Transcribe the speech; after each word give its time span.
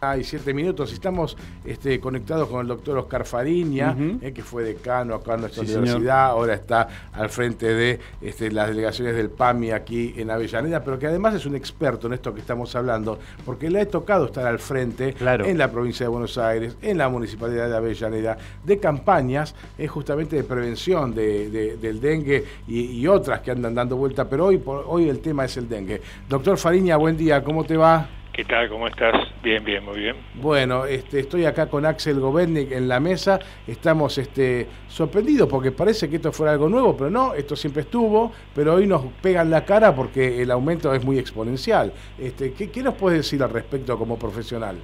Hay 0.00 0.22
siete 0.22 0.54
minutos. 0.54 0.92
Estamos 0.92 1.36
este, 1.64 1.98
conectados 1.98 2.48
con 2.48 2.60
el 2.60 2.68
doctor 2.68 2.98
Oscar 2.98 3.24
Fariña, 3.24 3.96
eh, 4.22 4.32
que 4.32 4.44
fue 4.44 4.62
decano 4.62 5.16
acá 5.16 5.34
en 5.34 5.40
nuestra 5.40 5.64
universidad, 5.64 6.26
ahora 6.26 6.54
está 6.54 6.88
al 7.12 7.28
frente 7.28 7.74
de 7.74 7.98
este, 8.20 8.52
las 8.52 8.68
delegaciones 8.68 9.16
del 9.16 9.28
PAMI 9.30 9.72
aquí 9.72 10.14
en 10.16 10.30
Avellaneda, 10.30 10.84
pero 10.84 11.00
que 11.00 11.08
además 11.08 11.34
es 11.34 11.46
un 11.46 11.56
experto 11.56 12.06
en 12.06 12.12
esto 12.12 12.32
que 12.32 12.40
estamos 12.40 12.76
hablando, 12.76 13.18
porque 13.44 13.68
le 13.68 13.80
ha 13.80 13.88
tocado 13.88 14.26
estar 14.26 14.46
al 14.46 14.60
frente 14.60 15.16
en 15.18 15.58
la 15.58 15.72
provincia 15.72 16.06
de 16.06 16.10
Buenos 16.10 16.38
Aires, 16.38 16.76
en 16.80 16.96
la 16.96 17.08
municipalidad 17.08 17.68
de 17.68 17.76
Avellaneda, 17.76 18.38
de 18.64 18.78
campañas 18.78 19.56
eh, 19.76 19.88
justamente 19.88 20.36
de 20.36 20.44
prevención 20.44 21.12
del 21.12 22.00
dengue 22.00 22.44
y, 22.68 23.04
otras 23.08 23.40
que 23.40 23.50
andan 23.50 23.74
dando 23.74 23.96
vuelta, 23.96 24.28
pero 24.28 24.46
hoy, 24.46 24.62
hoy 24.64 25.08
el 25.08 25.18
tema 25.18 25.44
es 25.44 25.56
el 25.56 25.68
dengue. 25.68 26.00
Doctor 26.28 26.56
Fariña, 26.56 26.96
buen 26.96 27.16
día, 27.16 27.42
¿cómo 27.42 27.64
te 27.64 27.76
va? 27.76 28.08
¿Qué 28.38 28.44
tal? 28.44 28.68
¿Cómo 28.68 28.86
estás? 28.86 29.16
Bien, 29.42 29.64
bien, 29.64 29.84
muy 29.84 29.98
bien. 29.98 30.14
Bueno, 30.34 30.84
este, 30.84 31.18
estoy 31.18 31.44
acá 31.44 31.68
con 31.68 31.84
Axel 31.84 32.20
Gobernik 32.20 32.70
en 32.70 32.86
la 32.86 33.00
mesa. 33.00 33.40
Estamos 33.66 34.16
este, 34.16 34.64
sorprendidos 34.86 35.48
porque 35.48 35.72
parece 35.72 36.08
que 36.08 36.14
esto 36.14 36.30
fuera 36.30 36.52
algo 36.52 36.68
nuevo, 36.68 36.96
pero 36.96 37.10
no, 37.10 37.34
esto 37.34 37.56
siempre 37.56 37.82
estuvo, 37.82 38.32
pero 38.54 38.74
hoy 38.74 38.86
nos 38.86 39.06
pegan 39.20 39.50
la 39.50 39.64
cara 39.64 39.92
porque 39.92 40.40
el 40.40 40.52
aumento 40.52 40.94
es 40.94 41.04
muy 41.04 41.18
exponencial. 41.18 41.92
Este, 42.16 42.52
¿qué, 42.54 42.80
nos 42.80 42.94
puedes 42.94 43.18
decir 43.18 43.42
al 43.42 43.50
respecto 43.50 43.98
como 43.98 44.16
profesional? 44.16 44.76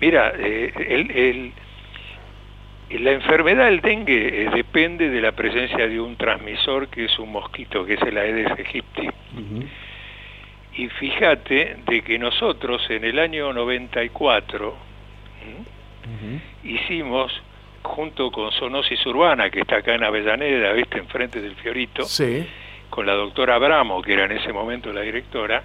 Mira, 0.00 0.32
eh, 0.36 0.72
el, 0.88 1.52
la 3.00 3.12
enfermedad 3.12 3.66
del 3.66 3.80
dengue 3.80 4.42
eh, 4.42 4.50
depende 4.56 5.08
de 5.08 5.20
la 5.20 5.30
presencia 5.30 5.86
de 5.86 6.00
un 6.00 6.16
transmisor 6.16 6.88
que 6.88 7.04
es 7.04 7.16
un 7.20 7.30
mosquito, 7.30 7.86
que 7.86 7.94
es 7.94 8.02
el 8.02 8.18
Aedes 8.18 8.50
aegypti. 8.50 9.08
Y 10.78 10.88
fíjate 10.90 11.78
de 11.88 12.02
que 12.02 12.20
nosotros 12.20 12.88
en 12.88 13.02
el 13.02 13.18
año 13.18 13.52
94 13.52 14.76
hicimos, 16.62 17.32
junto 17.82 18.30
con 18.30 18.52
Sonosis 18.52 19.04
Urbana, 19.04 19.50
que 19.50 19.58
está 19.60 19.78
acá 19.78 19.96
en 19.96 20.04
Avellaneda, 20.04 20.72
¿viste? 20.74 20.98
enfrente 20.98 21.40
del 21.40 21.56
Fiorito, 21.56 22.04
con 22.90 23.06
la 23.06 23.14
doctora 23.14 23.56
Abramo, 23.56 24.00
que 24.00 24.12
era 24.12 24.26
en 24.26 24.32
ese 24.32 24.52
momento 24.52 24.92
la 24.92 25.00
directora, 25.00 25.64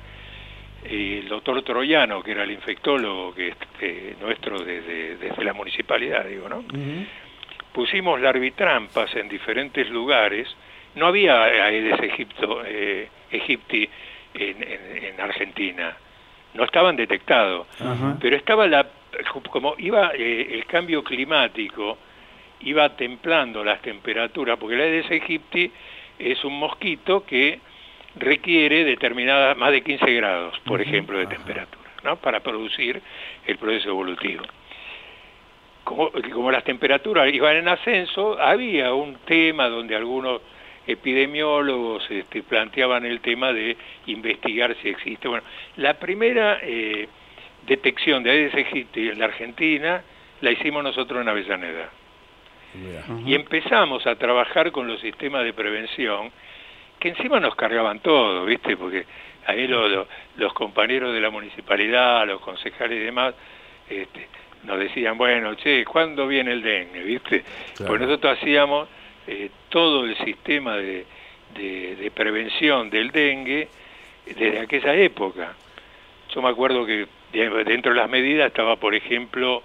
y 0.89 1.19
el 1.19 1.28
doctor 1.28 1.61
Troyano, 1.61 2.23
que 2.23 2.31
era 2.31 2.41
el 2.41 2.52
infectólogo 2.52 3.36
que, 3.36 4.16
nuestro 4.19 4.64
desde, 4.64 5.17
desde, 5.17 5.44
la 5.44 5.53
municipalidad, 5.53 6.25
digo, 6.25 6.50
¿no? 6.50 6.64
Pusimos 7.72 8.19
larvitrampas 8.19 9.16
en 9.16 9.30
diferentes 9.30 9.88
lugares, 9.91 10.47
no 10.95 11.06
había 11.06 11.44
Aedes 11.44 12.02
Egipto, 12.02 12.64
eh, 12.66 13.09
Egipti 13.30 13.88
en, 14.34 15.20
Argentina. 15.20 15.95
No 16.53 16.66
estaban 16.66 16.95
detectados, 16.95 17.67
pero 18.20 18.36
estaba 18.36 18.67
la 18.67 18.86
como 19.50 19.75
iba 19.78 20.12
eh, 20.16 20.56
el 20.56 20.66
cambio 20.66 21.03
climático 21.03 21.98
iba 22.62 22.90
templando 22.95 23.64
las 23.64 23.81
temperaturas, 23.81 24.58
porque 24.58 24.75
la 24.75 24.84
Aedes 24.84 25.09
aegypti 25.12 25.72
es 26.20 26.44
un 26.44 26.58
mosquito 26.58 27.25
que 27.25 27.59
requiere 28.16 28.84
determinada 28.84 29.56
más 29.56 29.72
de 29.72 29.81
15 29.81 30.14
grados, 30.14 30.59
por 30.66 30.81
ejemplo, 30.81 31.18
de 31.18 31.25
temperatura, 31.25 31.90
¿no? 32.03 32.16
para 32.18 32.40
producir 32.42 33.02
el 33.45 33.58
proceso 33.58 33.90
evolutivo. 33.90 34.44
Como, 35.84 36.12
como, 36.31 36.52
las 36.52 36.64
temperaturas 36.64 37.34
iban 37.34 37.58
en 37.58 37.68
ascenso, 37.68 38.40
había 38.40 38.94
un 38.94 39.16
tema 39.25 39.68
donde 39.68 39.95
algunos 39.95 40.42
epidemiólogos 40.88 42.09
este, 42.09 42.44
planteaban 42.44 43.06
el 43.06 43.22
tema 43.22 43.53
de 43.53 43.78
investigar 44.08 44.75
si 44.81 44.90
existe. 44.90 45.28
Bueno, 45.28 45.46
la 45.78 45.96
primera 45.96 46.59
eh, 46.62 47.07
detección 47.66 48.24
de 48.24 48.31
Aedes 48.31 48.53
aegypti 48.56 49.09
en 49.09 49.19
la 49.19 49.25
Argentina 49.25 50.03
la 50.41 50.52
hicimos 50.52 50.84
nosotros 50.84 51.22
en 51.22 51.30
Avellaneda. 51.30 51.90
Y 53.25 53.35
empezamos 53.35 54.06
a 54.07 54.16
trabajar 54.16 54.72
con 54.72 54.88
los 54.88 55.00
sistemas 55.00 55.44
de 55.44 55.53
prevención, 55.53 56.31
que 57.00 57.09
encima 57.09 57.40
nos 57.40 57.56
cargaban 57.56 58.00
todo, 58.00 58.46
¿viste? 58.46 58.75
Porque 58.75 59.06
ahí 59.46 59.68
los 59.68 60.53
compañeros 60.53 61.13
de 61.13 61.22
la 61.22 61.30
municipalidad, 61.30 62.25
los 62.25 62.41
concejales 62.41 62.97
y 62.97 63.03
demás, 63.03 63.36
este, 63.88 64.28
nos 64.63 64.80
decían, 64.80 65.18
bueno, 65.18 65.53
che, 65.56 65.86
¿cuándo 65.86 66.28
viene 66.28 66.52
el 66.52 66.63
dengue? 66.63 67.03
¿Viste? 67.03 67.44
Pues 67.78 68.02
nosotros 68.02 68.40
hacíamos 68.40 68.88
eh, 69.28 69.50
todo 69.69 70.06
el 70.06 70.17
sistema 70.17 70.75
de, 70.78 71.06
de, 71.53 72.11
prevención 72.13 72.89
del 72.89 73.11
dengue 73.11 73.67
desde 74.25 74.59
aquella 74.59 74.95
época. 74.95 75.53
Yo 76.34 76.41
me 76.41 76.50
acuerdo 76.50 76.85
que 76.85 77.07
dentro 77.31 77.94
de 77.94 78.00
las 78.00 78.09
medidas 78.09 78.47
estaba, 78.47 78.75
por 78.75 78.95
ejemplo, 78.95 79.63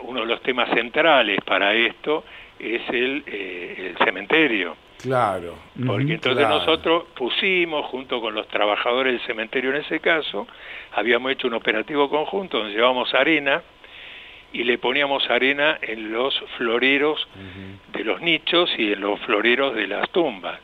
uno 0.00 0.20
de 0.20 0.26
los 0.26 0.42
temas 0.42 0.70
centrales 0.70 1.38
para 1.44 1.74
esto 1.74 2.24
es 2.58 2.82
el, 2.90 3.24
eh, 3.26 3.92
el 3.98 4.04
cementerio. 4.04 4.76
Claro. 5.02 5.56
Porque 5.84 6.14
entonces 6.14 6.48
nosotros 6.48 7.04
pusimos, 7.16 7.86
junto 7.86 8.20
con 8.20 8.34
los 8.34 8.46
trabajadores 8.46 9.14
del 9.14 9.26
cementerio 9.26 9.70
en 9.70 9.76
ese 9.76 9.98
caso, 9.98 10.46
habíamos 10.92 11.32
hecho 11.32 11.48
un 11.48 11.54
operativo 11.54 12.08
conjunto 12.08 12.58
donde 12.58 12.74
llevamos 12.74 13.12
arena, 13.12 13.62
y 14.52 14.64
le 14.64 14.78
poníamos 14.78 15.28
arena 15.30 15.78
en 15.80 16.12
los 16.12 16.38
floreros 16.56 17.26
de 17.92 18.04
los 18.04 18.20
nichos 18.20 18.70
y 18.76 18.92
en 18.92 19.00
los 19.00 19.18
floreros 19.20 19.74
de 19.74 19.86
las 19.86 20.08
tumbas. 20.10 20.60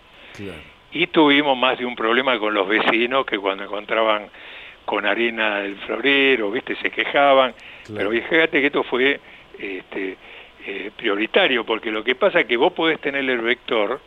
Y 0.93 1.07
tuvimos 1.09 1.57
más 1.57 1.79
de 1.79 1.85
un 1.85 1.97
problema 1.97 2.39
con 2.39 2.55
los 2.55 2.69
vecinos 2.69 3.27
que 3.27 3.39
cuando 3.39 3.65
encontraban 3.65 4.29
con 4.85 5.05
arena 5.05 5.61
el 5.61 5.77
florero, 5.77 6.51
viste, 6.51 6.77
se 6.77 6.91
quejaban. 6.91 7.55
Pero 7.95 8.11
fíjate 8.11 8.61
que 8.61 8.67
esto 8.67 8.83
fue 8.85 9.21
este, 9.59 10.17
eh, 10.67 10.91
prioritario, 10.97 11.65
porque 11.65 11.91
lo 11.91 12.05
que 12.05 12.15
pasa 12.15 12.41
es 12.41 12.47
que 12.47 12.57
vos 12.57 12.73
podés 12.73 13.01
tener 13.01 13.29
el 13.29 13.41
vector, 13.41 14.01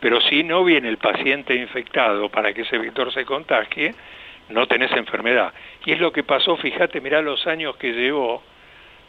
pero 0.00 0.20
si 0.20 0.42
no 0.42 0.62
viene 0.64 0.88
el 0.88 0.98
paciente 0.98 1.54
infectado 1.54 2.28
para 2.28 2.52
que 2.52 2.62
ese 2.62 2.78
vector 2.78 3.12
se 3.12 3.24
contagie, 3.24 3.94
no 4.50 4.66
tenés 4.66 4.92
enfermedad. 4.92 5.52
Y 5.84 5.92
es 5.92 6.00
lo 6.00 6.12
que 6.12 6.22
pasó, 6.22 6.56
fíjate, 6.56 7.00
mirá 7.00 7.22
los 7.22 7.46
años 7.46 7.76
que 7.76 7.92
llevó 7.92 8.42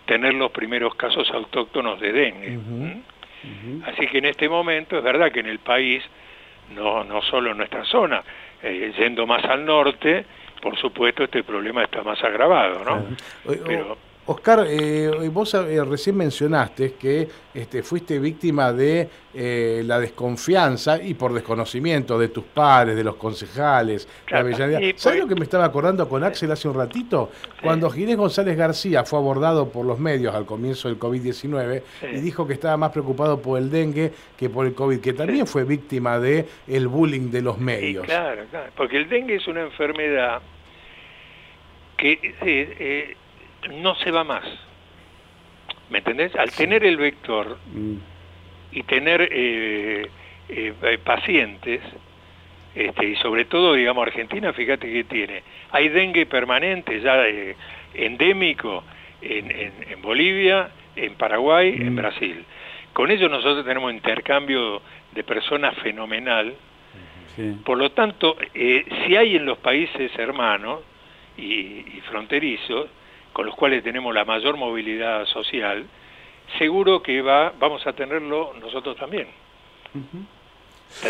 tener 0.07 0.33
los 0.33 0.51
primeros 0.51 0.95
casos 0.95 1.29
autóctonos 1.31 1.99
de 1.99 2.11
dengue. 2.11 2.59
Así 3.85 4.07
que 4.07 4.17
en 4.17 4.25
este 4.25 4.49
momento 4.49 4.97
es 4.97 5.03
verdad 5.03 5.31
que 5.31 5.41
en 5.41 5.45
el 5.45 5.59
país, 5.59 6.03
no, 6.73 7.03
no 7.03 7.21
solo 7.21 7.51
en 7.51 7.57
nuestra 7.57 7.85
zona, 7.85 8.23
eh, 8.63 8.91
yendo 8.97 9.27
más 9.27 9.43
al 9.45 9.63
norte, 9.63 10.25
por 10.61 10.75
supuesto 10.77 11.23
este 11.23 11.43
problema 11.43 11.83
está 11.83 12.01
más 12.01 12.21
agravado, 12.23 12.83
¿no? 12.83 13.05
Pero, 13.65 13.97
Oscar, 14.29 14.65
eh, 14.67 15.09
vos 15.31 15.53
eh, 15.53 15.81
recién 15.85 16.17
mencionaste 16.17 16.95
que 16.95 17.29
este, 17.53 17.81
fuiste 17.81 18.19
víctima 18.19 18.73
de 18.73 19.07
eh, 19.33 19.83
la 19.85 20.01
desconfianza 20.01 21.01
y 21.01 21.13
por 21.13 21.33
desconocimiento 21.33 22.19
de 22.19 22.27
tus 22.27 22.43
padres, 22.43 22.97
de 22.97 23.05
los 23.05 23.15
concejales, 23.15 24.05
de 24.29 24.37
¿Sabes 24.37 24.95
pues 25.01 25.19
lo 25.19 25.27
que 25.27 25.35
me 25.35 25.43
estaba 25.43 25.63
acordando 25.63 26.09
con 26.09 26.25
Axel 26.25 26.51
hace 26.51 26.67
un 26.67 26.75
ratito? 26.75 27.31
Cuando 27.61 27.89
Ginés 27.89 28.17
González 28.17 28.57
García 28.57 29.05
fue 29.05 29.17
abordado 29.17 29.69
por 29.69 29.85
los 29.85 29.97
medios 29.97 30.35
al 30.35 30.45
comienzo 30.45 30.89
del 30.89 30.99
COVID-19 30.99 31.81
y 32.11 32.19
dijo 32.19 32.45
que 32.45 32.53
estaba 32.53 32.75
más 32.75 32.91
preocupado 32.91 33.41
por 33.41 33.57
el 33.57 33.71
dengue 33.71 34.11
que 34.35 34.49
por 34.49 34.65
el 34.65 34.73
COVID, 34.73 34.99
que 34.99 35.13
también 35.13 35.47
fue 35.47 35.63
víctima 35.63 36.19
de 36.19 36.45
el 36.67 36.89
bullying 36.89 37.31
de 37.31 37.41
los 37.41 37.57
medios. 37.59 38.05
claro, 38.05 38.43
claro, 38.51 38.71
porque 38.75 38.97
el 38.97 39.07
dengue 39.07 39.35
es 39.35 39.47
una 39.47 39.61
enfermedad 39.61 40.41
que 41.95 43.15
no 43.69 43.95
se 43.95 44.11
va 44.11 44.23
más. 44.23 44.43
¿Me 45.89 45.99
entendés? 45.99 46.35
Al 46.35 46.51
tener 46.51 46.83
el 46.83 46.97
vector 46.97 47.57
mm. 47.73 47.95
y 48.73 48.83
tener 48.83 49.29
eh, 49.31 50.09
eh, 50.49 50.73
eh, 50.81 50.97
pacientes, 51.03 51.81
este, 52.75 53.05
y 53.05 53.15
sobre 53.17 53.45
todo, 53.45 53.73
digamos, 53.73 54.05
Argentina, 54.05 54.53
fíjate 54.53 54.91
que 54.91 55.03
tiene, 55.05 55.43
hay 55.71 55.89
dengue 55.89 56.25
permanente 56.25 57.01
ya 57.01 57.23
endémico 57.93 58.83
en, 59.21 59.51
en, 59.51 60.01
Bolivia, 60.01 60.69
en 60.95 61.15
Paraguay, 61.15 61.69
en 61.69 61.93
mm. 61.93 61.95
Brasil. 61.95 62.45
Con 62.93 63.09
ello 63.09 63.29
nosotros 63.29 63.65
tenemos 63.65 63.93
intercambio 63.93 64.81
de 65.13 65.23
personas 65.23 65.75
fenomenal. 65.77 66.53
Por 67.63 67.77
lo 67.77 67.91
tanto, 67.91 68.35
si 68.51 69.15
hay 69.15 69.35
en 69.35 69.45
los 69.45 69.59
países 69.59 70.11
hermanos 70.17 70.81
y, 71.37 71.43
y 71.43 72.01
fronterizos, 72.09 72.87
con 73.37 73.45
los 73.45 73.53
cuales 73.53 73.83
tenemos 73.83 74.15
la 74.15 74.25
mayor 74.25 74.57
movilidad 74.57 75.23
social, 75.27 75.85
seguro 76.57 77.03
que 77.03 77.21
va, 77.21 77.53
vamos 77.59 77.85
a 77.85 77.93
tenerlo 77.93 78.51
nosotros 78.59 78.97
también. 78.97 79.27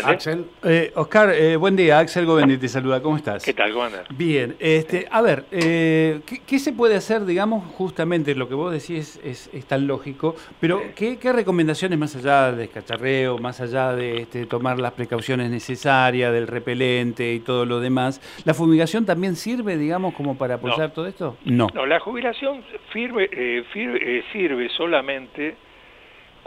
Axel. 0.04 0.46
Eh, 0.62 0.92
Oscar, 0.94 1.30
eh, 1.30 1.56
buen 1.56 1.74
día. 1.74 1.98
Axel 1.98 2.26
Govendi 2.26 2.58
te 2.58 2.68
saluda. 2.68 3.00
¿Cómo 3.00 3.16
estás? 3.16 3.44
¿Qué 3.44 3.54
tal, 3.54 3.72
¿Cómo 3.72 3.86
Bien. 4.10 4.56
Este, 4.58 5.06
a 5.10 5.22
ver, 5.22 5.44
eh, 5.50 6.20
¿qué, 6.46 6.58
se 6.58 6.72
puede 6.72 6.96
hacer, 6.96 7.24
digamos, 7.24 7.64
justamente 7.74 8.34
lo 8.34 8.48
que 8.48 8.54
vos 8.54 8.72
decís 8.72 9.18
es, 9.24 9.48
tan 9.66 9.86
lógico, 9.86 10.34
pero 10.60 10.82
¿qué, 10.94 11.18
recomendaciones 11.32 11.98
más 11.98 12.14
allá 12.16 12.52
del 12.52 12.70
cacharreo, 12.70 13.38
más 13.38 13.60
allá 13.60 13.94
de 13.94 14.22
este, 14.22 14.46
tomar 14.46 14.78
las 14.78 14.92
precauciones 14.92 15.50
necesarias, 15.50 16.32
del 16.32 16.46
repelente 16.46 17.32
y 17.32 17.40
todo 17.40 17.66
lo 17.66 17.80
demás, 17.80 18.20
¿la 18.44 18.54
fumigación 18.54 19.04
también 19.04 19.36
sirve, 19.36 19.76
digamos, 19.76 20.14
como 20.14 20.38
para 20.38 20.54
apoyar 20.54 20.92
todo 20.92 21.06
esto? 21.06 21.36
No. 21.44 21.68
No, 21.74 21.86
la 21.86 22.00
jubilación 22.00 22.62
sirve, 22.92 23.64
sirve 24.32 24.68
solamente 24.70 25.56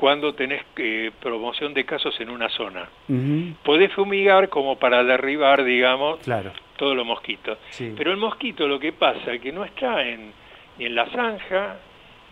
cuando 0.02 0.34
tenés 0.34 0.64
eh, 0.78 1.12
promoción 1.22 1.76
de 1.76 1.86
casos 1.86 2.20
en 2.20 2.32
una 2.32 2.50
zona. 2.50 2.90
Podés 3.64 3.94
fumigar 3.94 4.50
como 4.50 4.80
para 4.80 5.04
derribar, 5.04 5.64
digamos, 5.64 6.22
claro. 6.22 6.52
todos 6.76 6.96
los 6.96 7.06
mosquitos. 7.06 7.60
Pero 7.78 8.10
el 8.10 8.18
mosquito 8.18 8.68
lo 8.68 8.80
que 8.80 8.94
pasa 8.94 9.32
es 9.32 9.40
que 9.40 9.52
no 9.52 9.64
está 9.64 10.02
en, 10.02 10.34
ni 10.80 10.86
en 10.86 10.96
la 10.96 11.06
zanja, 11.06 11.76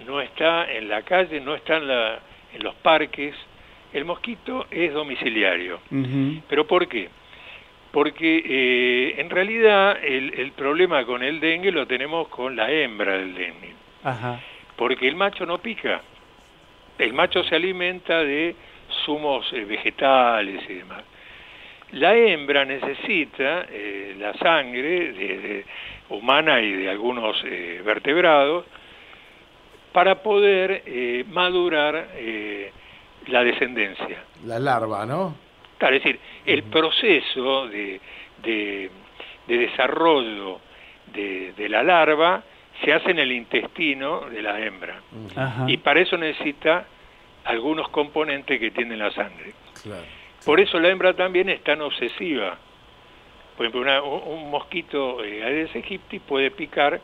no 0.07 0.19
está 0.19 0.71
en 0.71 0.89
la 0.89 1.03
calle, 1.03 1.39
no 1.41 1.53
está 1.53 1.77
en, 1.77 1.87
la, 1.87 2.19
en 2.55 2.63
los 2.63 2.73
parques. 2.73 3.35
El 3.93 4.03
mosquito 4.03 4.65
es 4.71 4.91
domiciliario. 4.91 5.79
¿Pero 6.49 6.65
por 6.65 6.87
qué? 6.87 7.09
Porque 7.91 8.41
eh, 8.47 9.21
en 9.21 9.29
realidad 9.29 9.95
el, 10.03 10.33
el, 10.39 10.53
problema 10.53 11.05
con 11.05 11.21
el 11.21 11.39
dengue 11.39 11.71
lo 11.71 11.85
tenemos 11.85 12.29
con 12.29 12.55
la 12.55 12.71
hembra 12.71 13.13
del 13.19 13.35
dengue. 13.35 13.75
Porque 14.75 15.07
el 15.07 15.15
macho 15.15 15.45
no 15.45 15.59
pica 15.59 16.01
el 16.99 17.13
macho 17.13 17.43
se 17.43 17.55
alimenta 17.55 18.19
de 18.19 18.55
zumos 19.05 19.51
eh, 19.53 19.65
vegetales 19.65 20.63
y 20.69 20.73
demás. 20.75 21.03
La 21.93 22.15
hembra 22.15 22.65
necesita 22.65 23.65
eh, 23.69 24.15
la 24.19 24.33
sangre 24.35 25.13
de, 25.13 25.65
humana 26.09 26.61
y 26.61 26.73
de 26.73 26.89
algunos 26.89 27.41
eh, 27.45 27.81
vertebrados 27.83 28.65
para 29.91 30.21
poder 30.21 30.83
madurar 31.29 32.09
la 33.25 33.43
descendencia. 33.43 34.23
La 34.45 34.59
larva, 34.59 35.03
¿no? 35.03 35.35
Claro, 35.79 35.95
es 35.95 36.03
decir, 36.03 36.19
el 36.45 36.63
proceso 36.63 37.67
de, 37.67 37.99
de, 38.43 38.91
desarrollo 39.47 40.59
de, 41.07 41.69
la 41.69 41.81
larva 41.81 42.43
se 42.83 42.93
hace 42.93 43.11
en 43.11 43.19
el 43.19 43.31
intestino 43.31 44.21
de 44.29 44.41
la 44.41 44.59
hembra. 44.59 45.01
Y 45.67 45.77
para 45.77 45.99
eso 46.01 46.17
necesita 46.17 46.85
algunos 47.45 47.89
componentes 47.89 48.59
que 48.59 48.71
tiene 48.71 48.95
la 48.95 49.11
sangre. 49.11 49.53
Por 50.45 50.59
eso 50.59 50.79
la 50.79 50.89
hembra 50.89 51.13
también 51.13 51.49
es 51.49 51.63
tan 51.63 51.81
obsesiva. 51.81 52.57
Por 53.57 53.65
ejemplo, 53.65 54.05
un 54.05 54.49
mosquito 54.49 55.23
eh, 55.23 55.43
Aedes 55.43 55.75
aegypti 55.75 56.19
puede 56.19 56.49
picar 56.49 57.01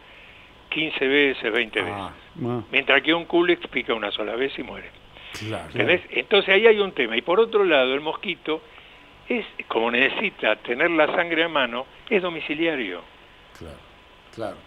15 0.70 1.08
veces, 1.08 1.52
20 1.52 1.80
ah, 1.82 1.84
veces. 1.84 2.64
Mientras 2.72 3.02
que 3.02 3.14
un 3.14 3.26
culex 3.26 3.68
pica 3.68 3.94
una 3.94 4.10
sola 4.12 4.36
vez 4.36 4.58
y 4.58 4.64
muere. 4.64 4.90
Entonces 6.12 6.54
ahí 6.54 6.66
hay 6.66 6.80
un 6.80 6.94
tema. 6.94 7.18
Y 7.18 7.22
por 7.22 7.42
otro 7.42 7.66
lado, 7.66 7.94
el 7.94 8.00
mosquito 8.00 8.62
es, 9.28 9.46
como 9.68 9.92
necesita 9.92 10.56
tener 10.58 10.92
la 10.92 11.08
sangre 11.08 11.44
a 11.44 11.50
mano, 11.50 11.86
es 12.10 12.22
domiciliario. 12.22 13.02
Claro, 13.58 13.78
claro. 14.34 14.58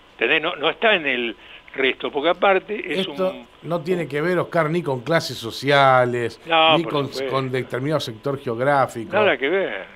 No, 0.41 0.57
no 0.57 0.71
está 0.71 0.95
en 0.95 1.07
el 1.07 1.37
resto, 1.75 2.11
porque 2.11 2.31
aparte 2.31 2.93
es 2.93 3.07
Esto 3.07 3.35
no 3.63 3.81
tiene 3.81 4.07
que 4.07 4.21
ver, 4.21 4.39
Oscar, 4.39 4.71
ni 4.71 4.83
con 4.83 5.01
clases 5.01 5.37
sociales, 5.37 6.41
ni 6.77 6.85
con, 6.85 7.51
determinado 7.51 8.01
sector 8.01 8.39
geográfico. 8.39 9.13
Nada 9.13 9.37
que 9.37 9.49
ver. 9.49 9.87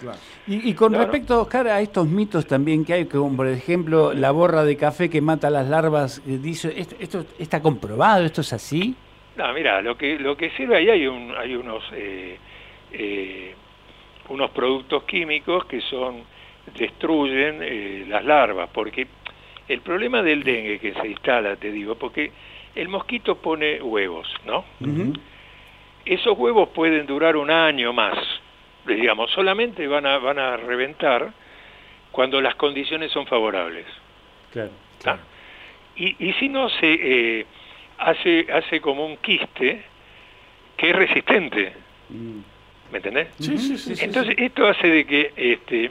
Y, 0.47 0.73
con 0.75 0.95
respecto, 0.95 1.43
Oscar, 1.43 1.69
a 1.69 1.81
estos 1.81 2.07
mitos 2.07 2.47
también 2.47 2.85
que 2.85 2.95
hay, 2.95 3.05
como 3.07 3.37
por 3.37 3.47
ejemplo 3.49 4.13
la 4.13 4.31
borra 4.31 4.65
de 4.65 4.77
café 4.77 5.09
que 5.09 5.21
mata 5.21 5.51
las 5.51 5.69
larvas, 5.69 6.19
eh, 6.27 6.39
dice, 6.41 6.73
¿esto, 6.77 7.25
está 7.39 7.61
comprobado? 7.61 8.25
¿Esto 8.25 8.41
es 8.41 8.53
así? 8.53 8.95
No, 9.37 9.53
mira, 9.53 9.81
lo 9.81 9.97
que, 9.97 10.19
lo 10.19 10.37
que 10.37 10.51
sirve 10.51 10.77
ahí 10.77 10.91
hay, 10.91 11.07
un, 11.07 11.35
hay 11.37 11.55
unos, 11.55 11.83
eh, 11.93 12.37
eh, 12.93 13.55
unos 14.29 14.51
productos 14.51 15.05
químicos 15.05 15.65
que 15.67 15.81
son 15.83 16.23
destruyen 16.79 18.09
las 18.09 18.25
larvas, 18.25 18.71
porque 18.73 19.09
el 19.69 19.81
problema 19.81 20.23
del 20.23 20.43
dengue 20.43 20.79
que 20.79 20.95
se 20.95 21.09
instala, 21.09 21.57
te 21.57 21.71
digo, 21.71 21.95
porque 21.97 22.33
el 22.75 22.89
mosquito 22.89 23.37
pone 23.37 23.81
huevos, 23.81 24.29
¿no? 24.45 24.65
Esos 26.05 26.37
huevos 26.37 26.71
pueden 26.71 27.07
durar 27.07 27.37
un 27.37 27.51
año 27.51 27.93
más, 27.93 28.19
digamos, 28.87 29.31
solamente 29.31 29.87
van 29.87 30.07
a, 30.07 30.19
van 30.19 30.39
a 30.39 30.57
reventar 30.57 31.33
cuando 32.11 32.41
las 32.41 32.55
condiciones 32.57 33.13
son 33.13 33.27
favorables. 33.27 33.87
Claro. 34.53 34.71
¿Ah? 35.07 35.19
Y, 35.97 36.29
y, 36.29 36.33
si 36.35 36.49
no, 36.49 36.69
se 36.69 36.93
eh, 36.93 37.47
hace, 37.99 38.47
hace 38.53 38.81
como 38.81 39.07
un 39.07 39.17
quiste 39.19 39.83
que 40.77 40.91
es 40.91 40.97
resistente. 40.97 41.73
Mm. 42.09 42.41
¿Me 42.91 42.99
entendés? 42.99 43.29
Sí, 43.39 43.57
sí, 43.57 43.79
sí. 43.79 44.05
Entonces, 44.05 44.35
esto 44.39 44.67
hace 44.67 44.87
de 44.89 45.07
que 45.07 45.33
este, 45.37 45.91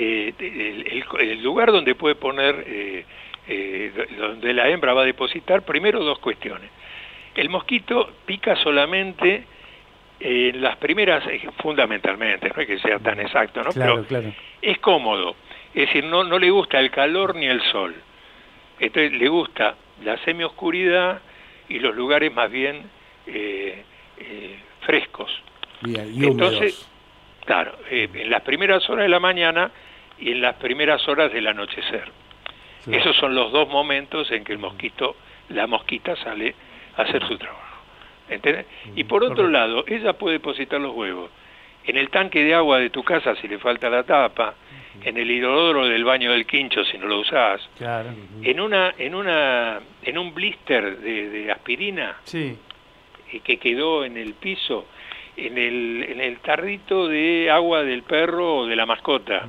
eh, 0.00 0.32
el, 1.18 1.42
lugar 1.42 1.72
donde 1.72 1.96
puede 1.96 2.14
poner, 2.14 2.64
eh, 2.68 3.04
eh, 3.48 4.06
donde 4.16 4.52
la 4.52 4.68
hembra 4.68 4.94
va 4.94 5.02
a 5.02 5.04
depositar, 5.04 5.62
primero 5.62 6.04
dos 6.04 6.20
cuestiones. 6.20 6.70
El 7.34 7.48
mosquito 7.48 8.08
pica 8.24 8.54
solamente 8.62 9.44
en 10.20 10.62
las 10.62 10.76
primeras, 10.76 11.24
fundamentalmente, 11.60 12.48
no 12.54 12.62
es 12.62 12.68
que 12.68 12.78
sea 12.78 13.00
tan 13.00 13.18
exacto, 13.18 13.64
¿no? 13.64 13.70
Pero 13.72 14.04
es 14.62 14.78
cómodo. 14.78 15.34
Es 15.74 15.88
decir, 15.88 16.04
no, 16.04 16.22
no 16.22 16.38
le 16.38 16.50
gusta 16.50 16.78
el 16.78 16.92
calor 16.92 17.34
ni 17.34 17.46
el 17.46 17.60
sol. 17.62 17.92
Entonces 18.78 19.12
le 19.12 19.28
gusta 19.28 19.74
la 20.04 20.16
semioscuridad 20.18 21.20
y 21.68 21.80
los 21.80 21.94
lugares 21.96 22.32
más 22.32 22.50
bien 22.52 22.88
frescos. 24.82 25.30
y 25.84 26.24
Entonces, 26.24 26.88
claro, 27.44 27.74
en 27.90 28.30
las 28.30 28.42
primeras 28.42 28.88
horas 28.88 29.04
de 29.04 29.08
la 29.08 29.20
mañana 29.20 29.72
y 30.20 30.32
en 30.32 30.40
las 30.40 30.56
primeras 30.56 31.06
horas 31.08 31.32
del 31.32 31.46
anochecer. 31.46 32.10
Esos 32.90 33.16
son 33.16 33.34
los 33.34 33.52
dos 33.52 33.68
momentos 33.68 34.30
en 34.30 34.44
que 34.44 34.52
el 34.52 34.58
mosquito, 34.58 35.16
la 35.50 35.66
mosquita 35.66 36.16
sale 36.16 36.54
a 36.96 37.02
hacer 37.02 37.26
su 37.26 37.36
trabajo. 37.36 37.60
¿Entendés? 38.30 38.66
Y 38.96 39.04
por 39.04 39.24
otro 39.24 39.48
lado, 39.48 39.84
ella 39.86 40.14
puede 40.14 40.34
depositar 40.34 40.80
los 40.80 40.94
huevos 40.94 41.30
en 41.88 41.96
el 41.96 42.10
tanque 42.10 42.44
de 42.44 42.54
agua 42.54 42.78
de 42.78 42.90
tu 42.90 43.02
casa 43.02 43.34
si 43.36 43.48
le 43.48 43.58
falta 43.58 43.88
la 43.88 44.02
tapa, 44.02 44.54
en 45.02 45.16
el 45.16 45.30
hidrodoro 45.30 45.86
del 45.86 46.04
baño 46.04 46.32
del 46.32 46.44
quincho 46.46 46.84
si 46.84 46.98
no 46.98 47.06
lo 47.06 47.20
usás, 47.20 47.66
en 48.42 48.60
una, 48.60 48.94
en 48.98 49.14
una, 49.14 49.80
en 50.02 50.18
un 50.18 50.34
blister 50.34 50.98
de, 50.98 51.50
aspirina 51.50 52.16
sí. 52.24 52.56
Que 53.44 53.58
quedó 53.58 54.04
en 54.04 54.16
el 54.16 54.34
piso, 54.34 54.86
en 55.36 55.58
el, 55.58 56.06
en 56.08 56.20
el 56.20 56.38
tarrito 56.38 57.08
de 57.08 57.50
agua 57.50 57.82
del 57.82 58.02
perro 58.02 58.60
o 58.60 58.66
de 58.66 58.74
la 58.74 58.86
mascota. 58.86 59.46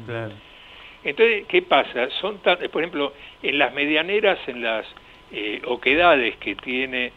Entonces, 1.04 1.46
¿qué 1.48 1.62
pasa? 1.62 2.10
Son 2.22 2.40
por 2.40 2.82
ejemplo, 2.82 3.14
en 3.42 3.58
las 3.58 3.74
medianeras, 3.74 4.38
en 4.48 4.62
las 4.62 4.86
eh, 5.32 5.62
oquedades 5.66 6.36
que 6.38 6.56
tiene 6.56 7.12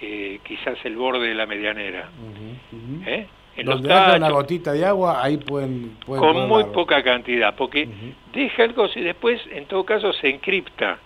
eh, 0.00 0.40
quizás 0.44 0.78
el 0.84 0.96
borde 0.96 1.28
de 1.28 1.34
la 1.34 1.46
medianera. 1.46 2.08
¿eh? 3.06 3.26
En 3.56 3.66
Donde 3.66 3.92
haya 3.92 4.16
una 4.16 4.30
gotita 4.30 4.72
de 4.72 4.84
agua, 4.84 5.22
ahí 5.22 5.38
pueden... 5.38 5.96
con 6.04 6.48
muy 6.48 6.64
poca 6.64 7.02
cantidad, 7.02 7.54
porque 7.56 7.88
deja 8.32 8.64
el 8.64 8.74
y 8.94 9.00
después, 9.00 9.40
en 9.50 9.64
todo 9.64 9.84
caso, 9.84 10.12
se 10.12 10.28
encripta 10.28 10.98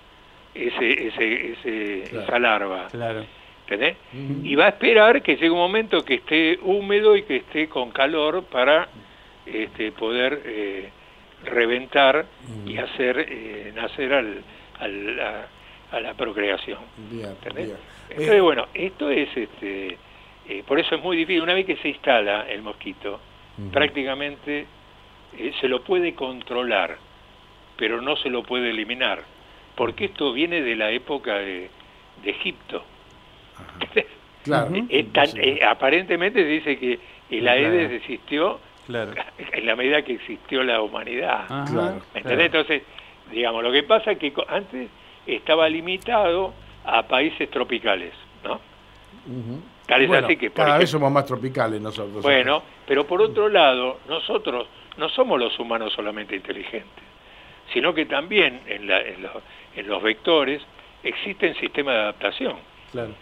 ese, 0.55 1.09
ese, 1.09 1.53
ese 1.53 2.03
esa 2.03 2.39
larva. 2.39 2.89
Claro. 2.89 3.25
¿Entendés? 3.69 3.97
Y 4.43 4.57
va 4.57 4.67
a 4.67 4.69
esperar 4.71 5.23
que 5.23 5.37
llegue 5.37 5.51
un 5.51 5.59
momento 5.59 6.05
que 6.05 6.15
esté 6.15 6.59
húmedo 6.63 7.15
y 7.17 7.23
que 7.23 7.37
esté 7.37 7.69
con 7.69 7.93
calor 7.93 8.43
para 8.45 8.89
este, 9.47 9.93
poder 9.93 10.91
eh, 11.45 11.51
reventar 11.51 12.27
y 12.67 12.75
mm. 12.75 12.79
hacer 12.79 13.27
eh, 13.29 13.73
nacer 13.75 14.13
al, 14.13 14.45
a, 15.91 16.01
la 16.01 16.15
procreación. 16.15 16.79
Entonces, 17.13 17.77
eh, 18.11 18.41
bueno, 18.41 18.67
esto 18.75 19.11
es, 19.11 19.29
este, 19.37 19.99
eh, 20.49 20.63
por 20.67 20.79
eso 20.79 20.95
es 20.95 21.03
muy 21.03 21.17
difícil. 21.17 21.43
Una 21.43 21.55
vez 21.55 21.67
que 21.67 21.77
se 21.77 21.89
instala 21.89 22.49
el 22.49 22.63
mosquito, 22.63 23.21
prácticamente 23.73 24.67
se 25.61 25.69
lo 25.69 25.83
puede 25.85 26.15
controlar, 26.15 26.97
pero 27.77 28.01
no 28.01 28.17
se 28.17 28.31
lo 28.31 28.43
puede 28.43 28.71
eliminar, 28.71 29.23
porque 29.77 30.07
esto 30.07 30.33
viene 30.33 30.63
de 30.63 30.77
la 30.77 30.91
época 30.91 31.39
de, 31.39 31.71
Egipto. 32.25 32.85
Claro. 34.45 34.71
aparentemente 35.69 36.43
se 36.43 36.49
dice 36.49 36.79
que 36.79 36.99
el 37.31 37.49
Aedes 37.49 37.93
existió 37.93 38.61
en 39.53 39.67
la 39.67 39.77
medida 39.77 40.03
que 40.03 40.15
existió 40.15 40.63
la 40.63 40.81
humanidad. 40.83 41.45
Entonces, 42.15 42.83
digamos, 43.31 43.63
lo 43.63 43.73
que 43.73 43.83
pasa 43.83 44.13
es 44.13 44.19
que 44.19 44.33
antes 44.49 44.89
estaba 45.27 45.69
limitado 45.69 46.53
a 46.85 47.03
países 47.03 47.51
tropicales, 47.51 48.13
¿no? 48.45 48.61
Tal 49.87 50.03
es 50.03 50.11
así 50.13 50.37
que... 50.37 50.51
cada 50.51 50.79
vez 50.79 50.91
somos 50.91 51.11
más 51.11 51.27
tropicales 51.27 51.81
nosotros. 51.81 52.23
Bueno, 52.23 52.63
pero 52.87 53.07
por 53.07 53.21
otro 53.21 53.49
lado, 53.49 54.01
nosotros 54.09 54.67
no 54.97 55.09
somos 55.09 55.39
los 55.39 55.59
humanos 55.59 55.93
solamente 55.93 56.37
inteligentes, 56.37 57.05
sino 57.73 57.93
que 57.95 58.07
también 58.07 58.61
en, 58.67 58.91
en, 58.91 59.89
los 59.89 60.03
vectores 60.03 60.63
existen 61.03 61.55
sistemas 61.57 61.95
de 61.95 62.01
adaptación. 62.01 62.57
Claro. 62.93 63.13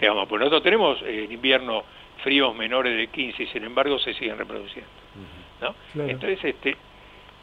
Digamos, 0.00 0.28
pues 0.28 0.40
nosotros 0.40 0.62
tenemos 0.62 1.02
en 1.02 1.32
invierno 1.32 1.84
fríos 2.22 2.54
menores 2.54 2.96
de 2.96 3.06
15 3.08 3.42
y 3.42 3.46
sin 3.46 3.64
embargo 3.64 3.98
se 3.98 4.14
siguen 4.14 4.38
reproduciendo. 4.38 4.90
¿No? 5.60 5.74
Entonces, 6.02 6.44
este, 6.44 6.76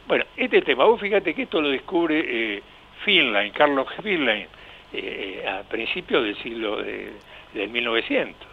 bueno, 0.06 0.24
este 0.36 0.62
tema, 0.62 0.84
vos 0.84 1.00
fíjate 1.00 1.34
que 1.34 1.42
esto 1.42 1.60
lo 1.60 1.70
descubre 1.70 2.24
eh, 2.26 2.62
Finlay, 3.04 3.50
Carlos 3.50 3.86
Finlay, 4.02 4.42
eh, 4.42 5.42
eh, 5.42 5.48
a 5.48 5.62
principios 5.62 6.24
del 6.24 6.36
siglo 6.36 6.82
de, 6.82 7.12
del 7.54 7.70
1900. 7.70 8.48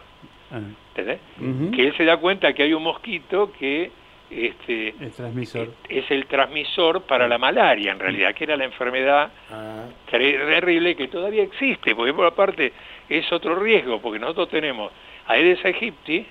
Ah. 0.50 0.60
Que 0.94 1.86
él 1.86 1.96
se 1.96 2.04
da 2.04 2.18
cuenta 2.18 2.52
que 2.52 2.62
hay 2.62 2.74
un 2.74 2.82
mosquito 2.82 3.52
que 3.58 3.90
este, 4.30 4.94
transmisor. 5.16 5.72
es 5.88 6.10
el 6.10 6.26
transmisor 6.26 7.02
para 7.02 7.26
la 7.26 7.38
malaria, 7.38 7.92
en 7.92 7.98
realidad, 7.98 8.34
que 8.34 8.44
era 8.44 8.56
la 8.56 8.64
enfermedad 8.64 9.30
ah. 9.50 9.84
terrible 10.10 10.94
que 10.94 11.08
todavía 11.08 11.42
existe, 11.42 11.94
porque 11.94 12.12
por 12.12 12.26
aparte 12.26 12.72
es 13.08 13.30
otro 13.32 13.56
riesgo, 13.56 14.00
porque 14.00 14.18
nosotros 14.18 14.48
tenemos 14.50 14.92
Aedes 15.26 15.64
aegypti 15.64 16.26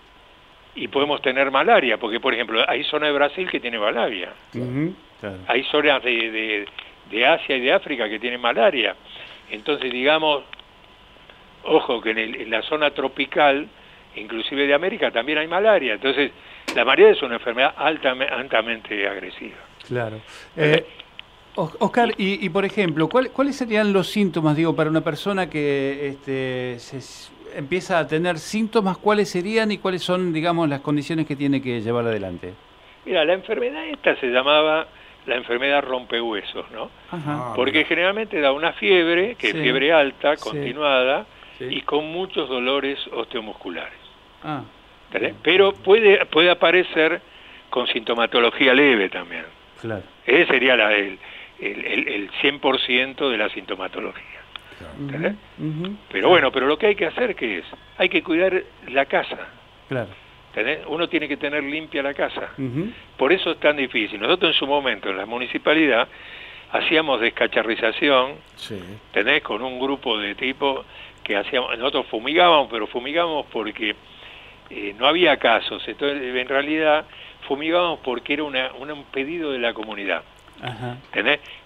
y 0.76 0.88
podemos 0.88 1.22
tener 1.22 1.52
malaria, 1.52 1.98
porque 1.98 2.20
por 2.20 2.34
ejemplo 2.34 2.64
hay 2.68 2.84
zona 2.86 3.08
de 3.08 3.14
Brasil 3.14 3.50
que 3.50 3.60
tiene 3.60 3.78
malaria, 3.78 4.34
hay 5.48 5.64
zonas 5.66 6.02
de, 6.04 6.66
de, 7.10 7.26
Asia 7.26 7.58
y 7.58 7.62
de 7.62 7.74
África 7.74 8.08
que 8.08 8.20
tienen 8.20 8.40
malaria, 8.40 8.96
entonces 9.50 9.92
digamos, 9.92 10.44
ojo 11.64 12.02
que 12.02 12.12
en, 12.12 12.50
la 12.50 12.62
zona 12.64 12.92
tropical, 12.92 13.68
inclusive 14.16 14.66
de 14.66 14.74
América, 14.74 15.12
también 15.12 15.40
hay 15.40 15.48
malaria, 15.48 15.94
entonces 15.94 16.32
la 16.74 16.86
malaria 16.86 17.12
es 17.12 17.22
una 17.22 17.36
enfermedad 17.36 17.74
altamente, 17.78 19.08
agresiva. 19.08 19.58
Claro. 19.88 20.22
Eh, 20.56 20.86
Oscar, 21.56 22.14
y, 22.18 22.48
por 22.48 22.64
ejemplo, 22.64 23.10
¿cuáles 23.10 23.58
serían 23.58 23.92
los 23.92 24.08
síntomas, 24.08 24.56
digo, 24.56 24.74
para 24.74 24.90
una 24.90 25.02
persona 25.02 25.50
que 25.50 26.08
este, 26.08 26.80
se 26.80 27.02
empieza 27.56 28.00
a 28.00 28.08
tener 28.08 28.38
síntomas, 28.40 28.98
cuáles 28.98 29.30
serían 29.30 29.72
y 29.72 29.78
cuáles 29.78 30.04
son, 30.04 30.34
digamos, 30.34 30.70
las 30.70 30.82
condiciones 30.82 31.26
que 31.26 31.36
tiene 31.36 31.62
que 31.62 31.82
llevar 31.82 32.06
adelante? 32.06 32.54
Mira, 33.06 33.26
la 33.26 33.34
enfermedad 33.34 33.86
esta 33.88 34.16
se 34.20 34.28
llamaba 34.28 34.88
la 35.26 35.36
enfermedad 35.36 35.84
rompehuesos, 35.84 36.70
¿no? 36.72 36.90
Ah, 37.12 37.54
Porque 37.56 37.86
generalmente 37.86 38.40
da 38.40 38.52
una 38.52 38.74
fiebre, 38.74 39.36
que 39.36 39.50
es 39.50 39.54
fiebre 39.54 39.94
alta, 39.94 40.36
continuada, 40.38 41.26
y 41.60 41.82
con 41.82 42.06
muchos 42.06 42.50
dolores 42.50 43.00
osteomusculares. 43.14 44.00
Ah. 44.44 44.64
Pero 45.44 45.74
puede, 45.74 46.26
puede 46.26 46.50
aparecer 46.50 47.22
con 47.70 47.86
sintomatología 47.88 48.74
leve 48.74 49.10
también. 49.10 49.46
Claro. 49.80 50.04
Ese 50.26 50.46
sería 50.48 50.76
la, 50.76 50.94
el, 50.94 51.20
el, 51.60 52.08
el 52.08 52.32
100% 52.42 53.30
de 53.30 53.38
la 53.38 53.50
sintomatología. 53.50 54.31
Pero 56.12 56.30
bueno, 56.30 56.52
pero 56.52 56.68
lo 56.68 56.78
que 56.78 56.88
hay 56.88 56.96
que 56.96 57.06
hacer, 57.06 57.36
¿qué 57.36 57.60
es? 57.60 57.66
Hay 57.98 58.10
que 58.10 58.24
cuidar 58.24 58.62
la 58.88 59.06
casa. 59.06 59.38
Claro. 59.88 60.10
Uno 60.88 61.08
tiene 61.08 61.28
que 61.28 61.38
tener 61.38 61.64
limpia 61.64 62.04
la 62.04 62.14
casa. 62.14 62.50
Por 63.18 63.32
eso 63.32 63.52
es 63.52 63.60
tan 63.60 63.78
difícil. 63.78 64.20
Nosotros 64.20 64.54
en 64.54 64.60
su 64.60 64.68
momento, 64.68 65.10
en 65.10 65.18
la 65.18 65.26
municipalidad, 65.26 66.08
hacíamos 66.72 67.22
descacharrización, 67.22 68.36
sí. 68.56 68.80
¿tenés? 69.14 69.42
Con 69.44 69.62
un 69.62 69.80
grupo 69.80 70.18
de 70.18 70.36
tipo 70.36 70.84
que 71.24 71.38
hacíamos, 71.38 71.78
nosotros 71.78 72.08
fumigábamos, 72.08 72.68
pero 72.70 72.88
fumigábamos 72.88 73.46
porque 73.52 73.96
eh, 74.70 74.96
no 74.98 75.08
había 75.08 75.38
casos. 75.38 75.84
Entonces, 75.88 76.36
en 76.36 76.48
realidad, 76.48 77.06
fumigábamos 77.48 78.00
porque 78.00 78.34
era 78.34 78.44
una, 78.44 78.72
un 78.74 79.04
pedido 79.06 79.52
de 79.52 79.60
la 79.60 79.74
comunidad. 79.74 80.24
Ajá. 80.62 80.98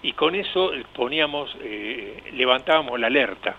Y 0.02 0.12
con 0.12 0.34
eso 0.34 0.70
poníamos, 0.94 1.54
eh, 1.60 2.22
levantábamos 2.32 2.98
la 2.98 3.08
alerta. 3.08 3.56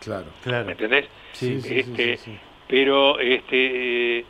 Claro, 0.00 0.26
claro. 0.42 0.64
¿Me 0.64 0.72
entendés? 0.72 1.06
Sí, 1.32 1.60
sí, 1.60 1.80
este, 1.80 2.16
sí, 2.16 2.38
Pero, 2.66 3.18
este, 3.18 4.24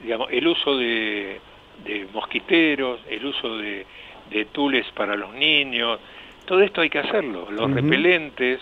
digamos, 0.00 0.28
el 0.30 0.46
uso 0.46 0.76
de, 0.76 1.40
de 1.84 2.06
mosquiteros, 2.12 3.00
el 3.08 3.24
uso 3.24 3.58
de, 3.58 3.86
de, 4.30 4.44
tules 4.46 4.86
para 4.94 5.14
los 5.14 5.32
niños, 5.34 6.00
todo 6.46 6.62
esto 6.62 6.80
hay 6.80 6.90
que 6.90 6.98
hacerlo. 6.98 7.48
Los 7.50 7.70
repelentes, 7.70 8.60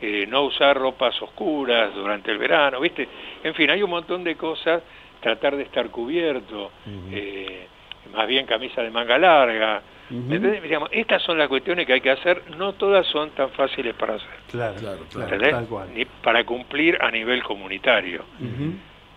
eh, 0.00 0.26
no 0.28 0.42
usar 0.42 0.76
ropas 0.76 1.20
oscuras 1.20 1.92
durante 1.94 2.30
el 2.30 2.38
verano, 2.38 2.80
¿viste? 2.80 3.08
En 3.42 3.54
fin, 3.54 3.70
hay 3.70 3.82
un 3.82 3.90
montón 3.90 4.22
de 4.22 4.36
cosas, 4.36 4.82
tratar 5.20 5.56
de 5.56 5.64
estar 5.64 5.90
cubierto, 5.90 6.70
eh, 7.10 7.66
más 8.14 8.28
bien 8.28 8.46
camisa 8.46 8.82
de 8.82 8.90
manga 8.90 9.18
larga, 9.18 9.82
Digamos, 10.10 10.88
estas 10.92 11.22
son 11.22 11.38
las 11.38 11.48
cuestiones 11.48 11.86
que 11.86 11.92
hay 11.94 12.00
que 12.00 12.10
hacer, 12.10 12.42
no 12.56 12.72
todas 12.72 13.06
son 13.06 13.30
tan 13.30 13.50
fáciles 13.50 13.94
para 13.94 14.14
hacer. 14.14 14.28
Claro, 14.50 14.76
claro, 15.10 15.86
Ni 15.94 16.04
para 16.04 16.44
cumplir 16.44 16.98
a 17.00 17.10
nivel 17.10 17.42
comunitario. 17.42 18.24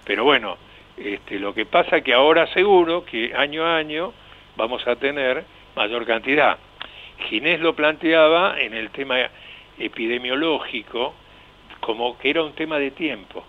Pero 0.03 0.23
bueno, 0.23 0.57
este, 0.97 1.39
lo 1.39 1.53
que 1.53 1.65
pasa 1.65 1.97
es 1.97 2.03
que 2.03 2.13
ahora 2.13 2.47
seguro 2.53 3.05
que 3.05 3.33
año 3.33 3.65
a 3.65 3.77
año 3.77 4.13
vamos 4.57 4.85
a 4.87 4.95
tener 4.95 5.45
mayor 5.75 6.05
cantidad. 6.05 6.57
Ginés 7.29 7.59
lo 7.61 7.75
planteaba 7.75 8.59
en 8.59 8.73
el 8.73 8.89
tema 8.89 9.17
epidemiológico 9.77 11.13
como 11.79 12.17
que 12.17 12.29
era 12.29 12.43
un 12.43 12.53
tema 12.53 12.77
de 12.77 12.91
tiempo. 12.91 13.43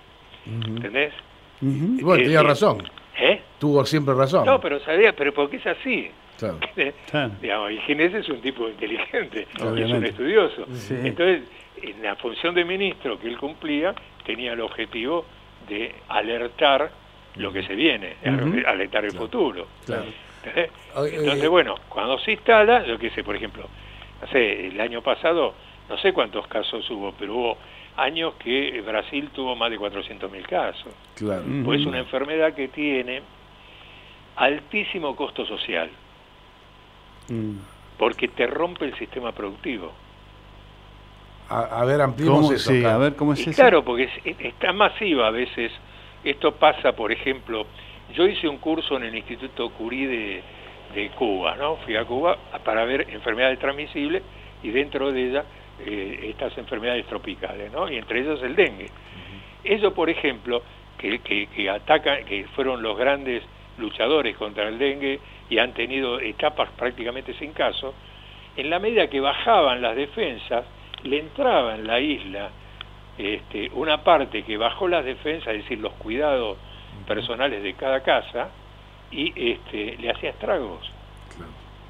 ¿Entendés? 0.47 1.13
Y 1.61 2.03
bueno, 2.03 2.23
tenía 2.23 2.43
razón. 2.43 2.83
¿Eh? 3.19 3.41
Tuvo 3.59 3.85
siempre 3.85 4.15
razón. 4.15 4.47
No, 4.47 4.61
pero 4.61 4.81
sabía, 4.81 5.15
pero 5.15 5.33
porque 5.33 5.57
es 5.57 5.67
así. 5.67 6.11
Digamos, 7.41 7.73
y 7.73 7.79
Ginés 7.79 8.15
es 8.15 8.29
un 8.29 8.41
tipo 8.41 8.69
inteligente, 8.69 9.47
es 9.55 9.63
un 9.63 10.05
estudioso. 10.05 10.67
Entonces, 10.91 11.43
en 11.83 12.03
la 12.03 12.17
función 12.17 12.55
de 12.55 12.65
ministro 12.65 13.19
que 13.19 13.29
él 13.29 13.39
cumplía, 13.39 13.95
tenía 14.25 14.53
el 14.53 14.61
objetivo 14.61 15.25
de 15.69 15.95
alertar 16.09 16.91
lo 17.37 17.53
que 17.53 17.63
se 17.63 17.75
viene, 17.75 18.17
alertar 18.67 19.05
el 19.05 19.13
futuro. 19.13 19.67
Entonces, 20.45 21.49
bueno, 21.49 21.77
cuando 21.89 22.19
se 22.19 22.33
instala, 22.33 22.85
yo 22.87 22.99
qué 22.99 23.11
sé, 23.11 23.23
por 23.25 23.37
ejemplo, 23.37 23.69
no 24.21 24.29
sé, 24.29 24.67
el 24.69 24.81
año 24.81 25.03
pasado, 25.03 25.55
no 25.89 25.99
sé 25.99 26.13
cuántos 26.13 26.47
casos 26.47 26.89
hubo, 26.91 27.13
pero 27.19 27.35
hubo 27.35 27.59
años 27.97 28.35
que 28.35 28.81
Brasil 28.81 29.31
tuvo 29.35 29.55
más 29.55 29.71
de 29.71 29.79
400.000 29.79 30.43
casos. 30.47 30.93
Claro. 31.15 31.43
Pues 31.65 31.81
es 31.81 31.87
una 31.87 31.99
enfermedad 31.99 32.55
que 32.55 32.69
tiene 32.69 33.23
altísimo 34.37 35.15
costo 35.15 35.45
social. 35.47 35.91
Mm. 37.29 37.57
porque 37.99 38.29
te 38.29 38.47
rompe 38.47 38.85
el 38.85 38.97
sistema 38.97 39.33
productivo. 39.33 39.93
A, 41.49 41.85
ver, 41.85 42.01
ampliemos 42.01 42.51
eso. 42.51 42.73
a 42.89 42.97
ver, 42.97 43.15
¿cómo 43.15 43.35
es 43.35 43.41
eso? 43.47 43.53
Claro, 43.53 43.85
porque 43.85 44.05
es, 44.25 44.37
está 44.39 44.73
masiva 44.73 45.27
a 45.27 45.31
veces. 45.31 45.71
Esto 46.25 46.53
pasa, 46.53 46.93
por 46.93 47.13
ejemplo, 47.13 47.67
yo 48.15 48.27
hice 48.27 48.49
un 48.49 48.57
curso 48.57 48.97
en 48.97 49.05
el 49.05 49.15
Instituto 49.15 49.69
Curí 49.71 50.07
de, 50.07 50.43
de 50.95 51.11
Cuba, 51.11 51.57
¿no? 51.57 51.77
Fui 51.77 51.97
a 51.97 52.05
Cuba 52.05 52.39
para 52.65 52.85
ver 52.85 53.07
enfermedades 53.11 53.59
transmisibles 53.59 54.23
y 54.63 54.71
dentro 54.71 55.13
de 55.13 55.29
ellas 55.29 55.45
eh, 55.85 56.31
estas 56.31 56.57
enfermedades 56.59 57.07
tropicales, 57.07 57.71
¿no? 57.73 57.91
Y 57.91 57.97
entre 57.97 58.21
ellas 58.21 58.41
el 58.43 58.55
dengue. 58.55 58.89
Eso, 59.65 59.93
por 59.93 60.09
ejemplo, 60.09 60.63
que, 60.97 61.19
que, 61.19 61.49
que 61.49 61.69
atacan, 61.69 62.25
que 62.25 62.47
fueron 62.55 62.83
los 62.83 62.97
grandes 62.97 63.43
luchadores 63.79 64.37
contra 64.37 64.69
el 64.69 64.79
dengue 64.79 65.19
y 65.53 65.59
han 65.59 65.75
tenido 65.75 66.19
etapas 66.19 66.71
prácticamente 66.79 67.35
sin 67.35 67.53
caso, 67.53 67.93
en 68.57 68.71
la 68.71 68.79
medida 68.79 69.09
que 69.09 69.21
bajaban 69.21 69.83
las 69.83 69.95
defensas, 69.95 70.65
le 71.03 71.19
entraba 71.19 71.75
en 71.75 71.87
la 71.87 72.01
isla 72.01 72.49
este, 73.19 73.71
una 73.75 74.03
parte 74.03 74.45
que 74.45 74.57
bajó 74.57 74.89
las 74.89 75.05
defensas, 75.05 75.49
es 75.49 75.65
decir, 75.65 75.79
los 75.79 75.93
cuidados 75.95 76.57
personales 77.07 77.63
de 77.63 77.75
cada 77.75 78.03
casa, 78.03 78.49
y 79.11 79.53
este, 79.53 79.99
le 79.99 80.11
hacía 80.11 80.31
estragos 80.31 80.91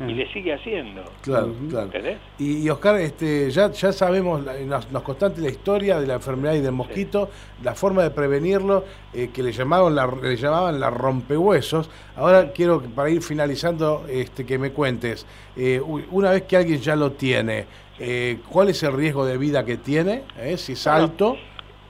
y 0.09 0.15
le 0.15 0.33
sigue 0.33 0.53
haciendo. 0.53 1.05
Claro, 1.23 1.55
claro. 1.69 1.91
Y, 2.39 2.69
Oscar, 2.69 2.97
este, 3.01 3.51
ya, 3.51 3.71
ya 3.71 3.93
sabemos, 3.93 4.45
nos, 4.67 4.91
nos 4.91 5.03
constante 5.03 5.41
la 5.41 5.49
historia 5.49 6.01
de 6.01 6.07
la 6.07 6.15
enfermedad 6.15 6.55
y 6.55 6.61
del 6.61 6.73
mosquito, 6.73 7.31
la 7.63 7.75
forma 7.75 8.03
de 8.03 8.11
prevenirlo, 8.11 8.85
eh, 9.13 9.31
que 9.33 9.43
le 9.43 9.53
llamaban 9.53 9.95
la, 9.95 10.07
le 10.07 10.37
llamaban 10.37 10.81
la 10.81 10.91
rompehuesos. 10.91 11.91
Ahora 12.17 12.53
quiero, 12.53 12.83
para 12.83 13.11
ir 13.11 13.23
finalizando, 13.23 14.07
este, 14.09 14.45
que 14.45 14.59
me 14.59 14.73
cuentes, 14.73 15.27
eh, 15.57 15.81
una 15.81 16.31
vez 16.31 16.43
que 16.43 16.57
alguien 16.57 16.81
ya 16.81 16.97
lo 16.97 17.13
tiene, 17.13 17.67
eh, 17.99 18.39
¿cuál 18.49 18.71
es 18.71 18.83
el 18.83 18.93
riesgo 18.93 19.25
de 19.25 19.39
vida 19.39 19.65
que 19.65 19.77
tiene? 19.77 20.23
Si 20.57 20.73
es 20.73 20.87
alto 20.87 21.37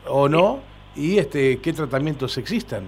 o 0.07 0.29
no, 0.29 0.61
y 0.95 1.19
este, 1.19 1.59
qué 1.59 1.73
tratamientos 1.73 2.37
existen. 2.39 2.85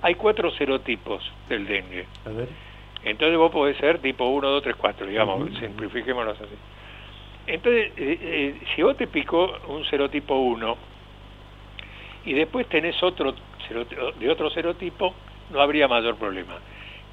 Hay 0.00 0.14
cuatro 0.14 0.50
serotipos 0.52 1.24
del 1.48 1.66
dengue. 1.66 2.06
A 2.24 2.30
ver 2.30 2.67
entonces 3.04 3.38
vos 3.38 3.50
podés 3.50 3.76
ser 3.78 3.98
tipo 4.00 4.26
1, 4.26 4.48
2, 4.48 4.62
3, 4.62 4.76
4, 4.76 5.06
digamos, 5.06 5.50
simplifiquémonos 5.58 6.40
así. 6.40 6.54
Entonces, 7.46 7.92
eh, 7.96 8.18
eh, 8.20 8.60
si 8.74 8.82
vos 8.82 8.96
te 8.96 9.06
picó 9.06 9.50
un 9.68 9.84
serotipo 9.86 10.34
1, 10.34 10.76
y 12.24 12.32
después 12.34 12.66
tenés 12.68 13.02
otro 13.02 13.34
de 14.18 14.30
otro 14.30 14.50
serotipo, 14.50 15.14
no 15.50 15.60
habría 15.60 15.88
mayor 15.88 16.16
problema. 16.16 16.56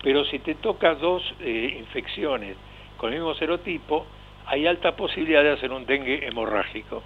Pero 0.02 0.24
si 0.26 0.40
te 0.40 0.56
toca 0.56 0.96
dos 0.96 1.22
eh, 1.42 1.76
infecciones 1.80 2.56
con 2.98 3.12
el 3.12 3.20
mismo 3.20 3.34
serotipo, 3.36 4.06
hay 4.46 4.68
alta 4.68 4.96
posibilidad 4.96 5.44
de 5.44 5.52
hacer 5.52 5.72
un 5.72 5.86
dengue 5.86 6.26
hemorrágico. 6.28 7.04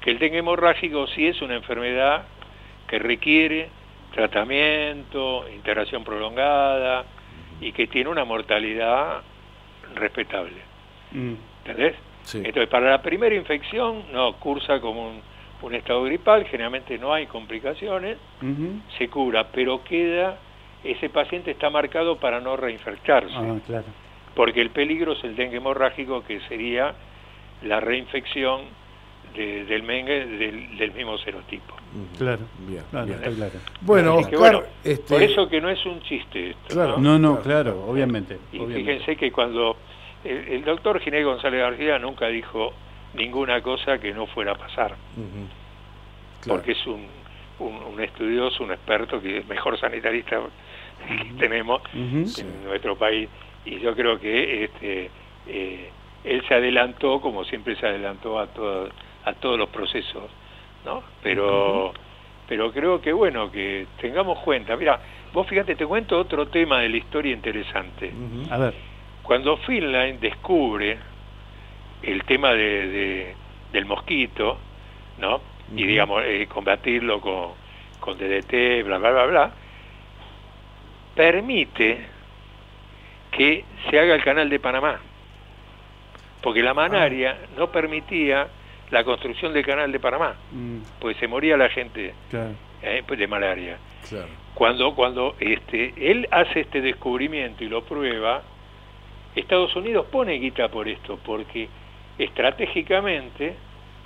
Que 0.00 0.10
el 0.10 0.18
dengue 0.18 0.38
hemorrágico 0.38 1.06
sí 1.08 1.26
es 1.26 1.40
una 1.40 1.54
enfermedad 1.54 2.26
que 2.88 2.98
requiere 2.98 3.68
tratamiento, 4.12 5.46
integración 5.48 6.04
prolongada 6.04 7.04
y 7.60 7.72
que 7.72 7.86
tiene 7.86 8.10
una 8.10 8.24
mortalidad 8.24 9.22
respetable. 9.94 10.56
Mm. 11.12 11.34
¿Entendés? 11.64 11.96
Entonces, 12.32 12.68
para 12.68 12.90
la 12.90 13.02
primera 13.02 13.34
infección, 13.34 14.04
no, 14.12 14.34
cursa 14.34 14.80
como 14.80 15.08
un, 15.62 15.74
estado 15.74 16.02
gripal, 16.04 16.44
generalmente 16.44 16.98
no 16.98 17.14
hay 17.14 17.26
complicaciones, 17.26 18.18
se 18.98 19.08
cura, 19.08 19.48
pero 19.50 19.82
queda, 19.82 20.36
ese 20.82 21.08
paciente 21.08 21.52
está 21.52 21.70
marcado 21.70 22.16
para 22.16 22.38
no 22.40 22.54
reinfectarse. 22.54 23.34
Ah, 23.34 23.56
claro. 23.64 23.86
Porque 24.34 24.60
el 24.60 24.70
peligro 24.70 25.12
es 25.12 25.24
el 25.24 25.36
dengue 25.36 25.56
hemorrágico, 25.56 26.22
que 26.22 26.40
sería 26.48 26.94
la 27.62 27.80
reinfección 27.80 28.62
del 29.34 29.82
mengue 29.82 30.26
del, 30.26 30.92
mismo 30.92 31.16
serotipo. 31.18 31.74
Claro, 32.18 32.42
bien, 32.66 32.82
claro, 32.90 33.14
Bueno, 33.82 34.16
Oscar, 34.16 34.66
este... 34.82 35.14
por 35.14 35.22
eso 35.22 35.48
que 35.48 35.60
no 35.60 35.70
es 35.70 35.84
un 35.86 36.00
chiste 36.02 36.50
esto. 36.50 36.98
¿no? 36.98 37.18
no, 37.18 37.40
claro, 37.40 37.84
obviamente. 37.86 38.38
Y 38.52 38.58
fíjense 38.58 39.16
que 39.16 39.30
cuando 39.30 39.76
el, 40.24 40.64
doctor 40.64 40.98
Ginés 41.00 41.24
González 41.24 41.60
García 41.60 41.98
nunca 41.98 42.26
dijo 42.28 42.72
ninguna 43.14 43.62
cosa 43.62 43.98
que 43.98 44.12
no 44.12 44.26
fuera 44.26 44.52
a 44.52 44.54
pasar, 44.56 44.96
porque 46.46 46.72
es 46.72 46.86
un, 46.86 47.06
un, 47.60 48.00
estudioso, 48.00 48.64
un 48.64 48.72
experto, 48.72 49.20
que 49.20 49.38
es 49.38 49.42
el 49.44 49.48
mejor 49.48 49.78
sanitarista 49.78 50.40
que 51.06 51.32
tenemos 51.38 51.80
en 51.94 52.64
nuestro 52.64 52.96
país, 52.96 53.28
y 53.64 53.78
yo 53.78 53.94
creo 53.94 54.18
que 54.18 54.64
este, 54.64 55.10
eh, 55.46 55.90
él 56.24 56.42
se 56.48 56.54
adelantó, 56.54 57.20
como 57.20 57.44
siempre 57.44 57.76
se 57.76 57.86
adelantó 57.86 58.38
a 58.38 58.46
todos 58.48 58.90
a 59.24 59.32
todos 59.32 59.58
los 59.58 59.68
procesos, 59.70 60.24
¿no? 60.84 61.02
Pero, 61.22 61.92
pero 62.48 62.72
creo 62.72 63.00
que 63.00 63.12
bueno, 63.12 63.50
que 63.50 63.86
tengamos 64.00 64.38
cuenta. 64.40 64.76
Mira, 64.76 65.00
vos 65.32 65.46
fíjate, 65.46 65.74
te 65.76 65.86
cuento 65.86 66.18
otro 66.18 66.48
tema 66.48 66.80
de 66.80 66.88
la 66.88 66.96
historia 66.96 67.32
interesante. 67.32 68.12
A 68.50 68.58
ver. 68.58 68.74
Cuando 69.22 69.56
Finland 69.58 70.20
descubre 70.20 70.98
el 72.02 72.22
tema 72.24 72.52
de, 72.52 73.34
del 73.72 73.86
mosquito, 73.86 74.58
¿no? 75.18 75.40
Y 75.74 75.86
digamos, 75.86 76.22
eh, 76.24 76.46
combatirlo 76.46 77.20
con, 77.20 77.52
con 78.00 78.18
DDT, 78.18 78.84
bla, 78.84 78.98
bla, 78.98 79.10
bla, 79.10 79.26
bla, 79.26 79.50
permite 81.14 82.06
que 83.30 83.64
se 83.88 83.98
haga 83.98 84.14
el 84.14 84.22
canal 84.22 84.48
de 84.50 84.60
Panamá. 84.60 85.00
Porque 86.42 86.62
la 86.62 86.74
manaria 86.74 87.38
ah. 87.40 87.46
no 87.56 87.72
permitía 87.72 88.48
la 88.94 89.02
construcción 89.02 89.52
del 89.52 89.66
canal 89.66 89.90
de 89.90 89.98
Panamá, 89.98 90.36
mm. 90.52 90.78
pues 91.00 91.16
se 91.16 91.26
moría 91.26 91.56
la 91.56 91.68
gente 91.68 92.14
eh, 92.80 93.02
pues 93.04 93.18
de 93.18 93.26
malaria. 93.26 93.76
Cuando, 94.54 94.94
cuando 94.94 95.34
este, 95.40 95.92
él 95.96 96.28
hace 96.30 96.60
este 96.60 96.80
descubrimiento 96.80 97.64
y 97.64 97.68
lo 97.68 97.82
prueba, 97.82 98.42
Estados 99.34 99.74
Unidos 99.74 100.06
pone 100.12 100.34
guita 100.34 100.68
por 100.68 100.86
esto, 100.86 101.18
porque 101.24 101.68
estratégicamente 102.18 103.56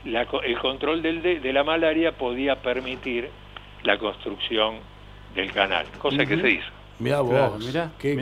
el 0.07 0.59
control 0.59 1.03
del, 1.03 1.21
de, 1.21 1.53
la 1.53 1.65
malaria 1.65 2.13
podía 2.13 2.57
permitir 2.57 3.29
la 3.83 3.99
construcción 3.99 4.77
del 5.35 5.53
canal, 5.53 5.85
cosa 5.99 6.25
que 6.25 6.39
se 6.39 6.51
hizo. 6.51 6.78
Mira 6.99 7.21
vos, 7.21 7.65
qué, 7.99 8.13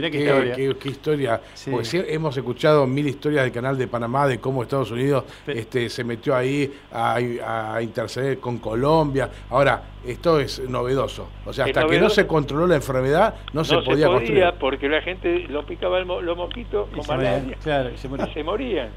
historia. 0.84 1.40
Porque 1.70 2.06
hemos 2.08 2.36
escuchado 2.36 2.86
mil 2.86 3.06
historias 3.06 3.44
del 3.44 3.52
canal 3.52 3.78
de 3.78 3.88
Panamá 3.88 4.26
de 4.26 4.38
cómo 4.38 4.62
Estados 4.62 4.90
Unidos 4.90 5.24
este, 5.46 5.88
se 5.88 6.04
metió 6.04 6.36
ahí 6.36 6.72
a, 6.92 7.80
interceder 7.80 8.38
con 8.38 8.58
Colombia. 8.58 9.30
Ahora, 9.50 9.82
esto 10.06 10.38
es 10.40 10.60
novedoso. 10.60 11.28
O 11.46 11.52
sea, 11.52 11.64
hasta 11.64 11.86
que 11.86 11.98
no 11.98 12.10
se 12.10 12.26
controló 12.26 12.66
la 12.66 12.76
enfermedad, 12.76 13.34
no, 13.52 13.64
se 13.64 13.78
podía, 13.78 14.08
se 14.08 14.12
podía 14.12 14.52
porque 14.58 14.88
la 14.88 15.00
gente 15.00 15.46
lo 15.48 15.64
picaba 15.64 15.98
el, 15.98 16.06
los 16.06 16.36
mosquitos 16.36 16.88
con 16.90 17.06
malaria. 17.06 17.56
Claro, 17.62 17.90
y 17.90 17.96
se, 17.96 18.08
morían. 18.08 18.30
se 18.32 18.44
morían. 18.44 18.90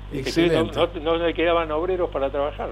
no 1.04 1.18
le 1.18 1.34
quedaban 1.34 1.72
obreros 1.72 2.10
para 2.10 2.30
trabajar. 2.30 2.70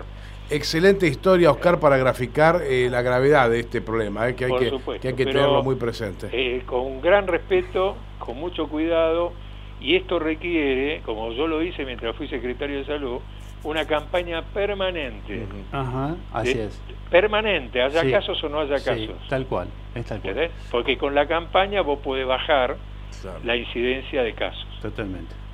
Excelente 0.50 1.08
historia, 1.08 1.52
Oscar, 1.52 1.80
para 1.80 1.98
graficar 1.98 2.62
eh, 2.64 2.90
la 2.90 3.02
gravedad 3.02 3.50
de 3.50 3.60
este 3.60 3.82
problema, 3.82 4.30
eh, 4.30 4.36
que, 4.36 4.46
hay 4.46 4.52
que, 4.54 5.08
hay 5.08 5.14
que 5.14 5.26
tenerlo 5.26 5.62
muy 5.62 5.76
presente. 5.76 6.30
Eh, 6.32 6.64
con 6.66 7.02
gran 7.02 7.28
respeto, 7.28 7.98
con 8.18 8.38
mucho 8.38 8.68
cuidado, 8.68 9.34
y 9.82 9.96
esto 9.96 10.20
requiere, 10.20 11.02
como 11.06 11.34
yo 11.34 11.48
lo 11.48 11.62
hice 11.62 11.86
mientras 11.86 12.16
fui 12.16 12.28
secretario 12.30 12.80
de 12.80 12.86
Salud, 12.86 13.20
una 13.64 13.86
campaña 13.86 14.42
permanente. 14.42 15.46
Ajá, 15.72 16.16
así 16.32 16.58
es. 16.58 16.82
Permanente, 17.10 17.82
haya 17.82 18.10
casos 18.10 18.42
o 18.44 18.50
no 18.50 18.62
haya 18.62 18.76
casos. 18.76 19.16
tal 19.28 19.46
cual, 19.48 19.68
es 19.96 20.06
tal 20.06 20.22
cual. 20.22 20.50
Porque 20.72 20.98
con 20.98 21.14
la 21.14 21.28
campaña 21.28 21.82
vos 21.82 22.00
podés 22.00 22.26
bajar 22.26 22.78
la 23.44 23.56
incidencia 23.56 24.24
de 24.24 24.34
casos. 24.34 24.68
Totalmente. 24.82 25.47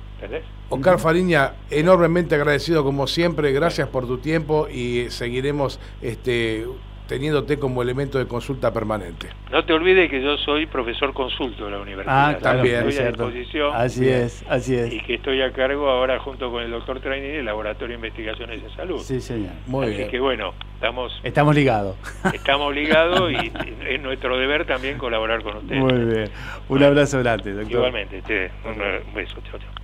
Oscar 0.70 0.98
Fariña, 0.98 1.52
enormemente 1.70 2.34
agradecido 2.34 2.82
como 2.82 3.06
siempre, 3.06 3.52
gracias 3.52 3.88
por 3.88 4.06
tu 4.06 4.18
tiempo 4.18 4.68
y 4.68 5.06
seguiremos 5.10 5.78
este, 6.02 6.66
teniéndote 7.06 7.58
como 7.58 7.82
elemento 7.82 8.18
de 8.18 8.26
consulta 8.26 8.72
permanente. 8.72 9.28
No 9.50 9.64
te 9.64 9.72
olvides 9.72 10.10
que 10.10 10.22
yo 10.22 10.36
soy 10.38 10.66
profesor 10.66 11.12
consulto 11.12 11.66
de 11.66 11.70
la 11.72 11.78
universidad. 11.78 12.30
Ah, 12.30 12.38
también. 12.38 12.88
Estoy 12.88 13.04
a 13.04 13.08
disposición. 13.08 13.72
Así 13.74 14.08
es, 14.08 14.44
así 14.48 14.74
es. 14.74 14.92
Y 14.92 15.00
que 15.00 15.14
estoy 15.14 15.42
a 15.42 15.52
cargo 15.52 15.88
ahora 15.88 16.18
junto 16.18 16.50
con 16.50 16.62
el 16.62 16.70
doctor 16.70 17.00
Traini 17.00 17.28
del 17.28 17.44
Laboratorio 17.44 17.96
de 17.98 18.06
Investigaciones 18.06 18.62
de 18.62 18.70
Salud. 18.74 19.00
Sí, 19.00 19.20
señor. 19.20 19.52
Muy 19.66 19.92
así 19.92 20.06
que 20.08 20.18
bueno, 20.18 20.54
estamos... 20.74 21.20
Estamos 21.22 21.54
ligados. 21.54 21.96
Estamos 22.32 22.74
ligados 22.74 23.30
y 23.32 23.52
es 23.88 24.00
nuestro 24.00 24.38
deber 24.38 24.66
también 24.66 24.98
colaborar 24.98 25.42
con 25.42 25.58
ustedes. 25.58 25.80
Muy 25.80 26.04
bien. 26.04 26.30
Un 26.68 26.82
abrazo 26.82 27.18
grande, 27.20 27.52
doctor. 27.52 27.70
Igualmente, 27.70 28.50
un 28.64 29.14
beso. 29.14 29.36
Chao, 29.50 29.58
chao. 29.58 29.83